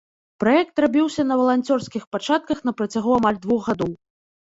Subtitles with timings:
[0.43, 3.93] Праект рабіўся на валанцёрскіх пачатках на працягу амаль двух гадоў.